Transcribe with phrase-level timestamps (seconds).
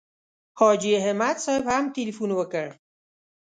[0.59, 2.67] حاجي همت صاحب هم تیلفون وکړ.